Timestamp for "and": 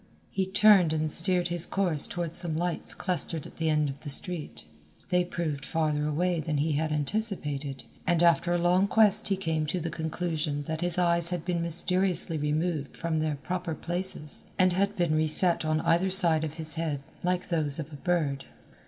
0.93-1.11, 8.07-8.23, 14.57-14.73